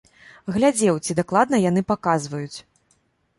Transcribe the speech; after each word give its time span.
Глядзеў, 0.53 0.95
ці 1.05 1.11
дакладна 1.19 1.59
яны 1.69 1.85
паказваюць. 1.93 2.57